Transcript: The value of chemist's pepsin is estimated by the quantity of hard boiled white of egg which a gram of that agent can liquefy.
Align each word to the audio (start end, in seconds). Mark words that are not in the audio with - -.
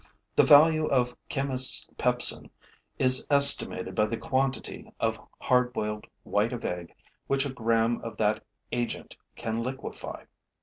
The 0.35 0.41
value 0.41 0.87
of 0.87 1.15
chemist's 1.29 1.87
pepsin 1.95 2.49
is 2.97 3.27
estimated 3.29 3.93
by 3.93 4.07
the 4.07 4.17
quantity 4.17 4.91
of 4.99 5.19
hard 5.39 5.73
boiled 5.73 6.07
white 6.23 6.53
of 6.53 6.65
egg 6.65 6.95
which 7.27 7.45
a 7.45 7.53
gram 7.53 8.01
of 8.01 8.17
that 8.17 8.43
agent 8.71 9.15
can 9.35 9.61
liquefy. 9.61 10.23